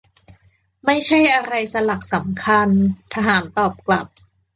[0.85, 2.69] ไม่ใช่อะไรสลักสำคัญ.
[3.13, 4.07] ทหารตอบกลับ